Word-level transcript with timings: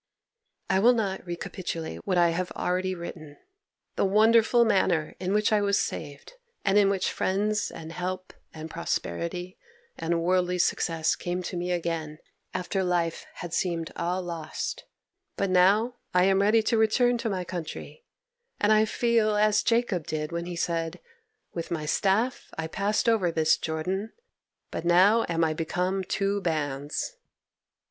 'I 0.71 0.79
will 0.79 0.93
not 0.93 1.23
recapitulate 1.27 2.07
what 2.07 2.17
I 2.17 2.29
have 2.31 2.51
already 2.53 2.95
written—the 2.95 4.03
wonderful 4.03 4.65
manner 4.65 5.13
in 5.19 5.31
which 5.31 5.53
I 5.53 5.61
was 5.61 5.77
saved, 5.79 6.33
and 6.65 6.75
in 6.79 6.89
which 6.89 7.11
friends, 7.11 7.69
and 7.69 7.91
help, 7.91 8.33
and 8.51 8.67
prosperity, 8.67 9.59
and 9.99 10.23
worldly 10.23 10.57
success 10.57 11.15
came 11.15 11.43
to 11.43 11.55
me 11.55 11.71
again 11.71 12.17
after 12.51 12.83
life 12.83 13.27
had 13.43 13.53
seemed 13.53 13.91
all 13.95 14.23
lost, 14.23 14.85
but 15.37 15.51
now 15.51 15.97
I 16.15 16.23
am 16.23 16.41
ready 16.41 16.63
to 16.63 16.79
return 16.79 17.19
to 17.19 17.29
my 17.29 17.43
country, 17.43 18.03
and 18.59 18.71
I 18.73 18.85
feel 18.85 19.35
as 19.35 19.61
Jacob 19.61 20.07
did 20.07 20.31
when 20.31 20.47
he 20.47 20.55
said, 20.55 20.99
"With 21.53 21.69
my 21.69 21.85
staff 21.85 22.49
I 22.57 22.65
passed 22.65 23.07
over 23.07 23.31
this 23.31 23.55
Jordan, 23.55 24.13
but 24.71 24.83
now 24.83 25.27
am 25.29 25.43
I 25.43 25.53
become 25.53 26.03
two 26.03 26.41
bands." 26.41 27.17